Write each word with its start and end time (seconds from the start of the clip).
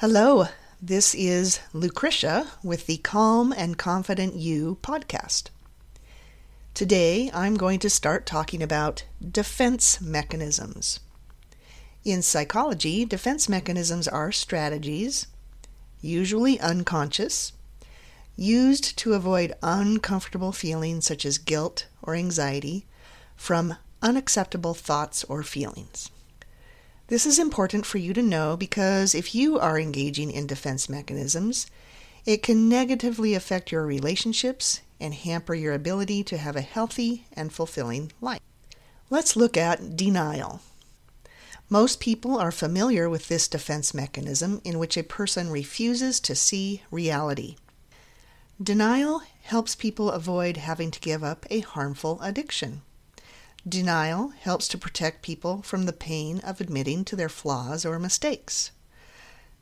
Hello, 0.00 0.48
this 0.82 1.14
is 1.14 1.60
Lucretia 1.72 2.48
with 2.62 2.84
the 2.84 2.98
Calm 2.98 3.50
and 3.56 3.78
Confident 3.78 4.34
You 4.34 4.76
podcast. 4.82 5.44
Today 6.74 7.30
I'm 7.32 7.54
going 7.54 7.78
to 7.78 7.88
start 7.88 8.26
talking 8.26 8.62
about 8.62 9.04
defense 9.26 9.98
mechanisms. 9.98 11.00
In 12.04 12.20
psychology, 12.20 13.06
defense 13.06 13.48
mechanisms 13.48 14.06
are 14.06 14.32
strategies, 14.32 15.28
usually 16.02 16.60
unconscious, 16.60 17.52
used 18.36 18.98
to 18.98 19.14
avoid 19.14 19.54
uncomfortable 19.62 20.52
feelings 20.52 21.06
such 21.06 21.24
as 21.24 21.38
guilt 21.38 21.86
or 22.02 22.14
anxiety 22.14 22.84
from 23.34 23.76
unacceptable 24.02 24.74
thoughts 24.74 25.24
or 25.24 25.42
feelings. 25.42 26.10
This 27.08 27.24
is 27.24 27.38
important 27.38 27.86
for 27.86 27.98
you 27.98 28.12
to 28.14 28.22
know 28.22 28.56
because 28.56 29.14
if 29.14 29.32
you 29.32 29.60
are 29.60 29.78
engaging 29.78 30.32
in 30.32 30.48
defense 30.48 30.88
mechanisms, 30.88 31.66
it 32.24 32.42
can 32.42 32.68
negatively 32.68 33.34
affect 33.34 33.70
your 33.70 33.86
relationships 33.86 34.80
and 34.98 35.14
hamper 35.14 35.54
your 35.54 35.72
ability 35.72 36.24
to 36.24 36.36
have 36.36 36.56
a 36.56 36.62
healthy 36.62 37.26
and 37.32 37.52
fulfilling 37.52 38.10
life. 38.20 38.40
Let's 39.08 39.36
look 39.36 39.56
at 39.56 39.96
denial. 39.96 40.60
Most 41.68 42.00
people 42.00 42.38
are 42.38 42.50
familiar 42.50 43.08
with 43.08 43.28
this 43.28 43.46
defense 43.46 43.94
mechanism 43.94 44.60
in 44.64 44.78
which 44.78 44.96
a 44.96 45.04
person 45.04 45.50
refuses 45.50 46.18
to 46.20 46.34
see 46.34 46.82
reality. 46.90 47.54
Denial 48.60 49.22
helps 49.42 49.76
people 49.76 50.10
avoid 50.10 50.56
having 50.56 50.90
to 50.90 51.00
give 51.00 51.22
up 51.22 51.46
a 51.50 51.60
harmful 51.60 52.18
addiction. 52.20 52.82
Denial 53.68 54.28
helps 54.28 54.68
to 54.68 54.78
protect 54.78 55.22
people 55.22 55.60
from 55.62 55.86
the 55.86 55.92
pain 55.92 56.38
of 56.40 56.60
admitting 56.60 57.04
to 57.04 57.16
their 57.16 57.28
flaws 57.28 57.84
or 57.84 57.98
mistakes. 57.98 58.70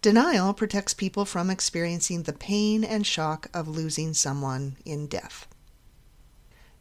Denial 0.00 0.54
protects 0.54 0.94
people 0.94 1.26
from 1.26 1.50
experiencing 1.50 2.22
the 2.22 2.32
pain 2.32 2.82
and 2.82 3.06
shock 3.06 3.50
of 3.52 3.68
losing 3.68 4.14
someone 4.14 4.78
in 4.86 5.06
death. 5.06 5.46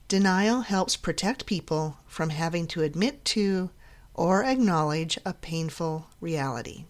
Denial 0.08 0.61
helps 0.61 0.95
protect 0.95 1.45
people 1.45 1.98
from 2.08 2.30
having 2.30 2.66
to 2.67 2.84
admit 2.84 3.26
to 3.26 3.70
or 4.14 4.45
acknowledge 4.45 5.20
a 5.26 5.33
painful 5.33 6.08
reality. 6.22 6.86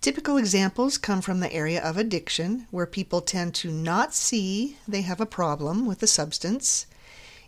Typical 0.00 0.36
examples 0.36 0.98
come 0.98 1.20
from 1.20 1.38
the 1.38 1.52
area 1.52 1.80
of 1.80 1.96
addiction, 1.96 2.66
where 2.72 2.86
people 2.86 3.20
tend 3.20 3.54
to 3.54 3.70
not 3.70 4.14
see 4.14 4.76
they 4.88 5.02
have 5.02 5.20
a 5.20 5.26
problem 5.26 5.86
with 5.86 6.00
the 6.00 6.06
substance 6.08 6.86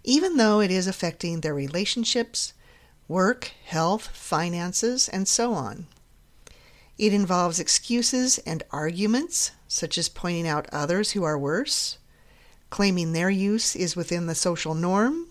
even 0.04 0.36
though 0.36 0.60
it 0.60 0.70
is 0.70 0.86
affecting 0.86 1.40
their 1.40 1.54
relationships, 1.54 2.52
work, 3.08 3.52
health, 3.64 4.08
finances, 4.08 5.08
and 5.08 5.26
so 5.26 5.52
on. 5.52 5.86
It 6.98 7.12
involves 7.12 7.58
excuses 7.58 8.38
and 8.38 8.62
arguments, 8.70 9.52
such 9.66 9.96
as 9.96 10.08
pointing 10.08 10.46
out 10.46 10.68
others 10.72 11.12
who 11.12 11.24
are 11.24 11.38
worse, 11.38 11.98
claiming 12.68 13.12
their 13.12 13.30
use 13.30 13.74
is 13.74 13.96
within 13.96 14.26
the 14.26 14.34
social 14.34 14.74
norm, 14.74 15.28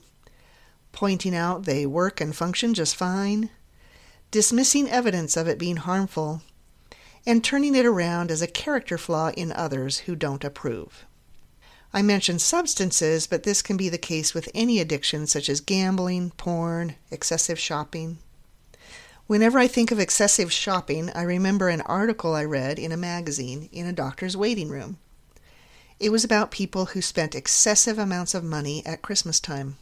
pointing 0.92 1.36
out 1.36 1.66
they 1.66 1.86
work 1.86 2.20
and 2.20 2.36
function 2.36 2.74
just 2.74 2.96
fine, 2.96 3.50
dismissing 4.32 4.90
evidence 4.90 5.38
of 5.38 5.48
it 5.48 5.58
being 5.58 5.78
harmful, 5.78 6.42
and 7.26 7.44
turning 7.44 7.76
it 7.76 7.86
around 7.86 8.32
as 8.32 8.42
a 8.42 8.48
character 8.48 8.98
flaw 8.98 9.30
in 9.38 9.52
others 9.52 10.00
who 10.00 10.16
don't 10.16 10.44
approve. 10.44 11.06
I 11.92 12.04
mentioned 12.04 12.42
substances, 12.42 13.26
but 13.26 13.44
this 13.44 13.64
can 13.64 13.76
be 13.76 13.90
the 13.90 13.98
case 13.98 14.34
with 14.34 14.48
any 14.54 14.80
addiction 14.80 15.26
such 15.26 15.50
as 15.50 15.60
gambling, 15.60 16.32
porn, 16.32 16.96
excessive 17.10 17.58
shopping. 17.58 18.20
Whenever 19.26 19.58
I 19.58 19.68
think 19.68 19.92
of 19.92 20.00
excessive 20.00 20.52
shopping, 20.52 21.10
I 21.16 21.24
remember 21.24 21.70
an 21.70 21.82
article 21.82 22.36
I 22.36 22.44
read 22.44 22.78
in 22.78 22.92
a 22.92 22.98
magazine 22.98 23.70
in 23.72 23.88
a 23.88 23.94
doctor's 23.94 24.38
waiting 24.38 24.70
room. 24.70 24.98
It 26.00 26.12
was 26.12 26.24
about 26.24 26.52
people 26.52 26.86
who 26.88 27.02
spent 27.02 27.36
excessive 27.36 27.98
amounts 27.98 28.34
of 28.36 28.44
money 28.44 28.86
at 28.86 29.02
Christmas 29.02 29.40
time. 29.40 29.78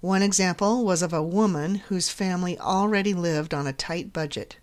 One 0.00 0.22
example 0.22 0.84
was 0.84 1.02
of 1.02 1.12
a 1.12 1.22
woman 1.22 1.76
whose 1.76 2.10
family 2.10 2.58
already 2.58 3.14
lived 3.14 3.54
on 3.54 3.66
a 3.66 3.72
tight 3.72 4.12
budget, 4.12 4.56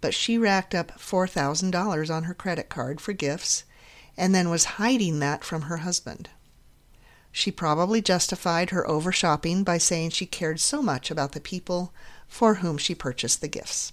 but 0.00 0.14
she 0.14 0.38
racked 0.38 0.74
up 0.74 0.98
$4,000 0.98 2.14
on 2.14 2.24
her 2.24 2.34
credit 2.34 2.68
card 2.68 3.00
for 3.00 3.12
gifts 3.14 3.64
and 4.16 4.34
then 4.34 4.50
was 4.50 4.64
hiding 4.76 5.18
that 5.18 5.44
from 5.44 5.62
her 5.62 5.78
husband. 5.78 6.28
She 7.32 7.50
probably 7.50 8.00
justified 8.00 8.70
her 8.70 8.88
over 8.88 9.10
shopping 9.10 9.64
by 9.64 9.78
saying 9.78 10.10
she 10.10 10.26
cared 10.26 10.60
so 10.60 10.80
much 10.80 11.10
about 11.10 11.32
the 11.32 11.40
people 11.40 11.92
for 12.28 12.56
whom 12.56 12.78
she 12.78 12.94
purchased 12.94 13.40
the 13.40 13.48
gifts. 13.48 13.92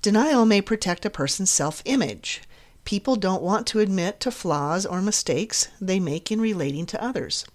Denial 0.00 0.44
may 0.44 0.60
protect 0.60 1.04
a 1.04 1.10
person's 1.10 1.50
self 1.50 1.82
image. 1.84 2.42
People 2.84 3.16
don't 3.16 3.42
want 3.42 3.66
to 3.68 3.80
admit 3.80 4.20
to 4.20 4.30
flaws 4.30 4.84
or 4.84 5.00
mistakes 5.00 5.68
they 5.80 5.98
make 5.98 6.30
in 6.30 6.40
relating 6.40 6.86
to 6.86 7.02
others. 7.02 7.46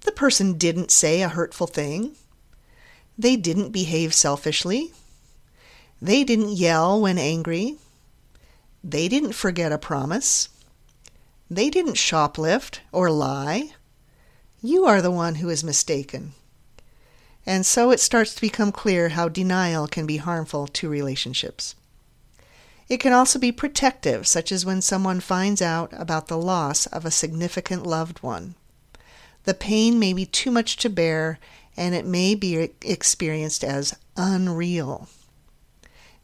The 0.00 0.12
person 0.12 0.58
didn't 0.58 0.90
say 0.90 1.22
a 1.22 1.28
hurtful 1.28 1.68
thing. 1.68 2.16
They 3.16 3.36
didn't 3.36 3.70
behave 3.70 4.12
selfishly. 4.12 4.92
They 6.00 6.24
didn't 6.24 6.56
yell 6.56 7.00
when 7.00 7.18
angry. 7.18 7.76
They 8.84 9.08
didn't 9.08 9.32
forget 9.34 9.72
a 9.72 9.78
promise. 9.78 10.48
They 11.50 11.70
didn't 11.70 11.94
shoplift 11.94 12.78
or 12.90 13.10
lie. 13.10 13.72
You 14.60 14.86
are 14.86 15.02
the 15.02 15.10
one 15.10 15.36
who 15.36 15.48
is 15.48 15.62
mistaken. 15.62 16.32
And 17.44 17.66
so 17.66 17.90
it 17.90 18.00
starts 18.00 18.34
to 18.34 18.40
become 18.40 18.72
clear 18.72 19.10
how 19.10 19.28
denial 19.28 19.86
can 19.86 20.06
be 20.06 20.18
harmful 20.18 20.66
to 20.68 20.88
relationships. 20.88 21.74
It 22.88 22.98
can 22.98 23.12
also 23.12 23.38
be 23.38 23.52
protective, 23.52 24.26
such 24.26 24.52
as 24.52 24.66
when 24.66 24.82
someone 24.82 25.20
finds 25.20 25.62
out 25.62 25.92
about 25.92 26.28
the 26.28 26.38
loss 26.38 26.86
of 26.86 27.04
a 27.04 27.10
significant 27.10 27.86
loved 27.86 28.22
one. 28.22 28.54
The 29.44 29.54
pain 29.54 29.98
may 29.98 30.12
be 30.12 30.26
too 30.26 30.50
much 30.50 30.76
to 30.78 30.90
bear, 30.90 31.38
and 31.76 31.94
it 31.94 32.04
may 32.04 32.34
be 32.34 32.70
experienced 32.82 33.64
as 33.64 33.96
unreal. 34.16 35.08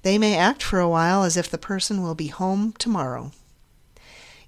They 0.02 0.18
may 0.18 0.36
act 0.36 0.62
for 0.62 0.78
a 0.78 0.88
while 0.88 1.24
as 1.24 1.36
if 1.36 1.50
the 1.50 1.58
person 1.58 2.02
will 2.02 2.14
be 2.14 2.28
home 2.28 2.72
tomorrow. 2.78 3.32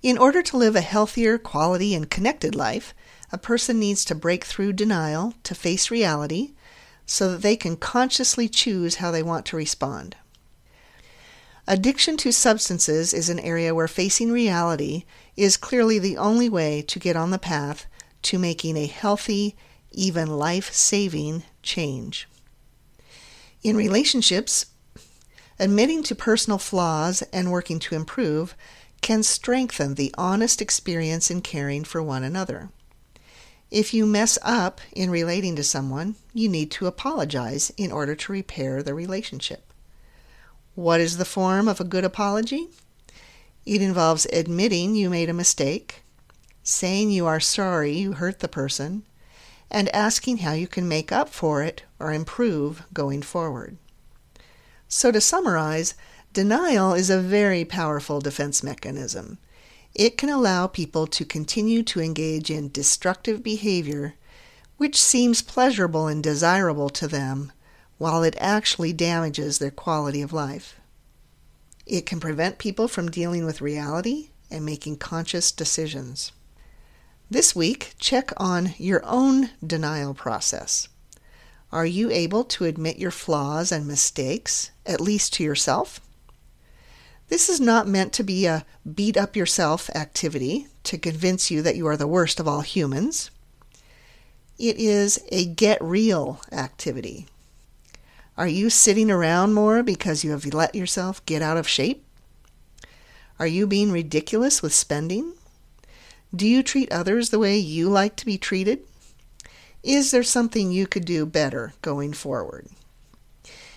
In 0.03 0.16
order 0.16 0.43
to 0.43 0.56
live 0.56 0.77
a 0.77 0.81
healthier, 0.81 1.37
quality, 1.38 1.94
and 1.94 2.11
connected 2.11 2.55
life, 2.55 2.94
a 3.33 3.38
person 3.38 3.78
needs 3.78 4.05
to 4.06 4.15
break 4.15 4.44
through 4.44 4.72
denial 4.72 5.34
to 5.43 5.55
face 5.55 5.91
reality 5.91 6.53
so 7.05 7.33
that 7.33 7.43
they 7.43 7.56
can 7.56 7.77
consciously 7.77 8.49
choose 8.49 8.97
how 8.97 9.10
they 9.10 9.22
want 9.22 9.44
to 9.47 9.56
respond. 9.56 10.16
Addiction 11.66 12.16
to 12.16 12.33
substances 12.33 13.12
is 13.12 13.28
an 13.28 13.39
area 13.39 13.75
where 13.75 13.89
facing 13.89 14.33
reality 14.33 15.05
is 15.37 15.56
clearly 15.56 15.99
the 15.99 16.16
only 16.16 16.49
way 16.49 16.83
to 16.83 16.99
get 16.99 17.16
on 17.16 17.31
the 17.31 17.39
path 17.39 17.87
to 18.22 18.39
making 18.39 18.77
a 18.77 18.87
healthy, 18.87 19.56
even 19.93 20.28
life 20.28 20.72
saving 20.72 21.43
change. 21.62 22.28
In 23.62 23.77
relationships, 23.77 24.66
Admitting 25.60 26.03
to 26.04 26.15
personal 26.15 26.56
flaws 26.56 27.21
and 27.34 27.53
working 27.53 27.78
to 27.81 27.94
improve 27.94 28.56
can 29.03 29.22
strengthen 29.22 29.94
the 29.94 30.15
honest 30.16 30.62
experience 30.62 31.31
in 31.31 31.43
caring 31.43 31.84
for 31.84 32.03
one 32.03 32.25
another. 32.25 32.71
If 33.71 33.93
you 33.93 34.06
mess 34.06 34.38
up 34.41 34.81
in 34.93 35.10
relating 35.10 35.56
to 35.56 35.62
someone, 35.62 36.15
you 36.32 36.48
need 36.48 36.71
to 36.72 36.87
apologize 36.87 37.71
in 37.76 37.93
order 37.93 38.15
to 38.15 38.32
repair 38.32 38.82
the 38.82 38.94
relationship. 38.94 39.71
What 40.75 40.98
is 40.98 41.19
the 41.19 41.26
form 41.26 41.69
of 41.69 41.78
a 41.78 41.84
good 41.84 42.06
apology? 42.06 42.69
It 43.66 43.82
involves 43.82 44.27
admitting 44.32 44.94
you 44.94 45.10
made 45.10 45.28
a 45.28 45.34
mistake, 45.34 46.03
saying 46.62 47.10
you 47.10 47.27
are 47.27 47.38
sorry 47.38 47.92
you 47.92 48.12
hurt 48.12 48.38
the 48.38 48.48
person, 48.48 49.03
and 49.71 49.91
asking 49.91 50.38
how 50.38 50.53
you 50.53 50.66
can 50.66 50.88
make 50.88 51.12
up 51.12 51.28
for 51.28 51.62
it 51.62 51.82
or 51.98 52.15
improve 52.15 52.82
going 52.94 53.21
forward. 53.21 53.77
So, 54.93 55.12
to 55.12 55.21
summarize, 55.21 55.95
denial 56.33 56.95
is 56.95 57.11
a 57.11 57.21
very 57.21 57.65
powerful 57.65 58.21
defense 58.21 58.65
mechanism. 58.65 59.39
It 59.95 60.19
can 60.19 60.28
allow 60.28 60.66
people 60.66 61.07
to 61.07 61.25
continue 61.25 61.84
to 61.84 62.01
engage 62.01 62.51
in 62.51 62.72
destructive 62.72 63.41
behavior, 63.41 64.16
which 64.78 65.01
seems 65.01 65.42
pleasurable 65.42 66.09
and 66.09 66.21
desirable 66.21 66.91
to 66.91 67.07
them, 67.07 67.53
while 67.98 68.25
it 68.25 68.34
actually 68.41 68.92
damages 68.92 69.59
their 69.59 69.71
quality 69.71 70.22
of 70.22 70.33
life. 70.33 70.75
It 71.87 72.04
can 72.04 72.19
prevent 72.19 72.59
people 72.59 72.89
from 72.89 73.13
dealing 73.13 73.45
with 73.45 73.60
reality 73.60 74.31
and 74.51 74.66
making 74.66 74.97
conscious 74.97 75.53
decisions. 75.53 76.33
This 77.31 77.54
week, 77.54 77.95
check 78.01 78.33
on 78.39 78.75
your 78.77 79.03
own 79.04 79.51
denial 79.65 80.15
process. 80.15 80.89
Are 81.72 81.87
you 81.87 82.11
able 82.11 82.45
to 82.45 82.65
admit 82.65 82.99
your 82.99 83.13
flaws 83.13 83.71
and 83.71 83.87
mistakes, 83.87 84.71
at 84.84 85.01
least 85.01 85.34
to 85.34 85.45
yourself? 85.45 86.01
This 87.28 87.49
is 87.49 87.61
not 87.61 87.87
meant 87.87 88.13
to 88.15 88.25
be 88.25 88.47
a 88.47 88.67
beat 88.93 89.17
up 89.17 89.37
yourself 89.37 89.89
activity 89.95 90.67
to 90.83 90.99
convince 90.99 91.49
you 91.49 91.63
that 91.63 91.77
you 91.77 91.87
are 91.87 91.97
the 91.97 92.09
worst 92.09 92.41
of 92.41 92.49
all 92.49 92.63
humans. 92.63 93.31
It 94.59 94.78
is 94.78 95.22
a 95.31 95.47
get 95.47 95.81
real 95.81 96.41
activity. 96.51 97.28
Are 98.37 98.49
you 98.49 98.69
sitting 98.69 99.11
around 99.11 99.55
more 99.55 99.84
because 99.84 100.25
you 100.25 100.33
have 100.33 100.53
let 100.53 100.75
yourself 100.75 101.25
get 101.25 101.41
out 101.41 101.57
of 101.57 101.69
shape? 101.69 102.05
Are 103.39 103.47
you 103.47 103.66
being 103.66 103.93
ridiculous 103.93 104.61
with 104.61 104.75
spending? 104.75 105.34
Do 106.34 106.49
you 106.49 106.63
treat 106.65 106.91
others 106.91 107.31
the 107.31 107.39
way 107.39 107.57
you 107.57 107.89
like 107.89 108.16
to 108.16 108.27
be 108.27 108.39
treated? 108.39 108.81
Is 109.82 110.10
there 110.10 110.22
something 110.22 110.71
you 110.71 110.86
could 110.86 111.06
do 111.06 111.24
better 111.24 111.72
going 111.80 112.12
forward? 112.12 112.68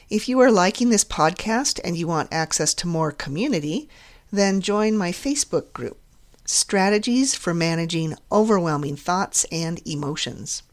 If 0.09 0.27
you 0.27 0.39
are 0.41 0.51
liking 0.51 0.89
this 0.89 1.05
podcast 1.05 1.79
and 1.81 1.97
you 1.97 2.07
want 2.07 2.33
access 2.33 2.73
to 2.75 2.87
more 2.87 3.11
community, 3.11 3.87
then 4.31 4.59
join 4.59 4.97
my 4.97 5.11
Facebook 5.11 5.71
group, 5.71 5.97
Strategies 6.45 7.35
for 7.35 7.53
Managing 7.53 8.15
Overwhelming 8.31 8.97
Thoughts 8.97 9.45
and 9.49 9.81
Emotions. 9.87 10.63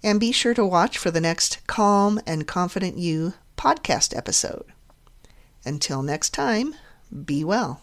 And 0.00 0.20
be 0.20 0.30
sure 0.30 0.54
to 0.54 0.64
watch 0.64 0.96
for 0.96 1.10
the 1.10 1.20
next 1.20 1.66
Calm 1.66 2.20
and 2.24 2.46
Confident 2.46 2.98
You 2.98 3.34
podcast 3.56 4.16
episode. 4.16 4.66
Until 5.64 6.02
next 6.02 6.30
time, 6.30 6.76
be 7.24 7.42
well. 7.42 7.82